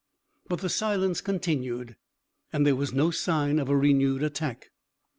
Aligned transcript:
But 0.49 0.61
the 0.61 0.69
silence 0.69 1.21
continued, 1.21 1.95
and 2.51 2.65
there 2.65 2.75
was 2.75 2.91
no 2.91 3.11
sign 3.11 3.59
of 3.59 3.69
a 3.69 3.77
renewed 3.77 4.23
attack. 4.23 4.71